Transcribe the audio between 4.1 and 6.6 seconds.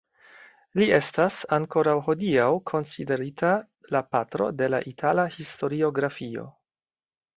patro de la itala historiografio.